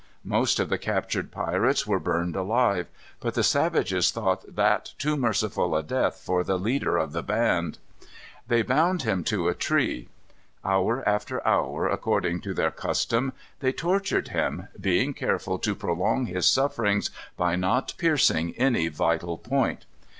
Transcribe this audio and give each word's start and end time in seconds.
Most 0.25 0.59
of 0.59 0.69
the 0.69 0.79
captured 0.79 1.31
pirates 1.31 1.85
were 1.85 1.99
burned 1.99 2.35
alive. 2.35 2.87
But 3.19 3.35
the 3.35 3.43
savages 3.43 4.09
thought 4.09 4.55
that 4.55 4.95
too 4.97 5.15
merciful 5.15 5.75
a 5.75 5.83
death 5.83 6.15
for 6.15 6.43
the 6.43 6.57
leader 6.57 6.97
of 6.97 7.11
the 7.13 7.21
band. 7.21 7.77
They 8.47 8.63
bound 8.63 9.03
him 9.03 9.23
to 9.25 9.47
a 9.47 9.53
tree. 9.53 10.09
Hour 10.65 11.07
after 11.07 11.45
hour, 11.47 11.87
according 11.87 12.41
to 12.41 12.55
their 12.55 12.71
custom, 12.71 13.33
they 13.59 13.71
tortured 13.73 14.29
him, 14.29 14.69
being 14.79 15.13
careful 15.13 15.59
to 15.59 15.75
prolong 15.75 16.25
his 16.25 16.49
sufferings 16.49 17.11
by 17.37 17.55
not 17.55 17.93
piercing 17.99 18.55
any 18.57 18.87
vital 18.87 19.37
point. 19.37 19.85